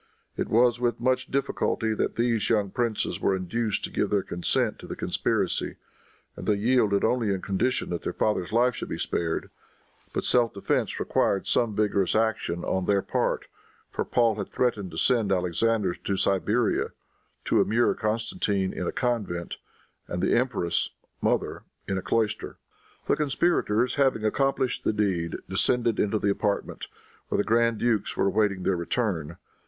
[0.35, 4.79] It was with much difficulty that these young princes were induced to give their consent
[4.79, 5.75] to the conspiracy,
[6.35, 9.51] and they yielded only on condition that their father's life should be spared.
[10.11, 13.45] But self defense required some vigorous action on their part,
[13.91, 16.93] for Paul had threatened to send Alexander to Siberia,
[17.45, 19.57] to immure Constantine in a convent,
[20.07, 20.89] and the empress
[21.21, 22.57] mother in a cloister.
[23.05, 26.87] The conspirators having accomplished the deed, descended into the apartment,
[27.27, 29.37] where the grand dukes were awaiting their return.